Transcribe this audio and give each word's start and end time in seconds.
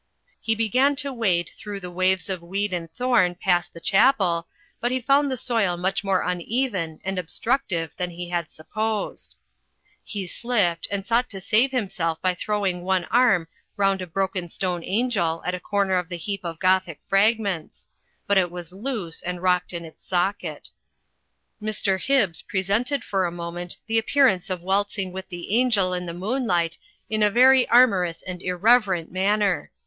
He 0.39 0.55
began 0.55 0.95
to 0.95 1.13
wade 1.13 1.51
through 1.55 1.79
the 1.79 1.91
waves 1.91 2.27
of 2.27 2.41
weed 2.41 2.73
and 2.73 2.91
thorn 2.91 3.35
past 3.35 3.71
the 3.71 3.79
Chapel, 3.79 4.47
but 4.79 4.89
he 4.91 4.99
found 4.99 5.29
the 5.29 5.37
soil 5.37 5.77
much 5.77 6.03
more 6.03 6.23
uneven 6.23 6.99
and 7.03 7.19
obstructive 7.19 7.93
than 7.97 8.09
he 8.09 8.29
had 8.29 8.49
supposed. 8.49 9.35
He 10.03 10.25
slipped, 10.25 10.87
and 10.89 11.05
sought 11.05 11.29
to 11.29 11.39
save 11.39 11.69
himself 11.69 12.19
by 12.19 12.33
throwing 12.33 12.81
one 12.81 13.05
arm 13.11 13.47
round 13.77 14.01
a 14.01 14.07
broken 14.07 14.49
stone 14.49 14.83
angel 14.83 15.43
at 15.45 15.53
a 15.53 15.59
comer 15.59 15.93
of 15.99 16.09
the 16.09 16.17
heap 16.17 16.43
of 16.43 16.57
Gothic 16.57 16.99
fragments; 17.05 17.85
but 18.25 18.39
it 18.39 18.49
was 18.49 18.73
loose 18.73 19.21
and 19.21 19.43
rocked 19.43 19.71
in 19.71 19.85
its 19.85 20.03
socket. 20.03 20.71
Digitized 20.71 20.71
by 20.71 20.71
CjOOQ 20.71 20.73
IC 20.73 20.73
THE 20.73 20.97
BATTLE 20.97 21.13
OF 21.13 21.13
THE 21.13 21.61
TUNNEL 21.61 21.93
153 21.93 21.93
Mr. 21.93 22.07
Hibbs 22.27 22.41
presaited 22.41 23.03
for 23.03 23.25
a. 23.27 23.31
moment 23.31 23.77
the 23.85 23.99
appearance 23.99 24.49
of 24.49 24.63
waltzing 24.63 25.11
with 25.11 25.29
the 25.29 25.55
Angel 25.55 25.93
in 25.93 26.07
the 26.07 26.15
moonlight, 26.15 26.79
in 27.07 27.21
a 27.21 27.29
very 27.29 27.69
amorous 27.69 28.23
and 28.23 28.41
irreverent 28.41 29.11
manner. 29.11 29.69